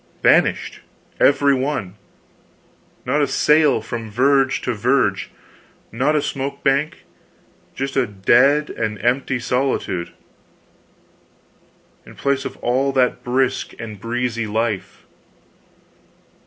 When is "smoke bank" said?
6.23-7.03